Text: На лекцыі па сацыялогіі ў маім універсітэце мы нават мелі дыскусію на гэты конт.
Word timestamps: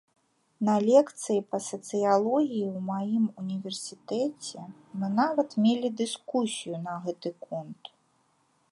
На 0.67 0.75
лекцыі 0.89 1.41
па 1.51 1.57
сацыялогіі 1.65 2.63
ў 2.75 2.79
маім 2.89 3.25
універсітэце 3.43 4.65
мы 5.03 5.11
нават 5.21 5.49
мелі 5.67 5.95
дыскусію 6.03 6.75
на 6.89 6.93
гэты 7.07 7.29
конт. 7.47 7.81